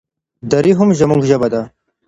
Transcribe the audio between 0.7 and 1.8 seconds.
هم زموږ ژبه ده.